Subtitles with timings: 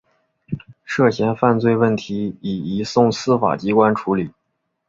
[0.83, 4.31] 涉嫌犯罪问题已移送司法机关处理。